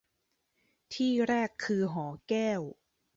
[0.93, 2.61] ที่แรกคือหอแก้ว